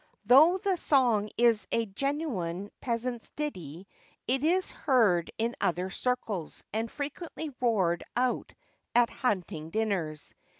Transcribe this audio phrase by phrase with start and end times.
[0.25, 3.87] Though the song is a genuine peasant's ditty,
[4.27, 8.51] it is heard in other circles, and frequently roared out
[8.95, 10.33] at hunting dinners.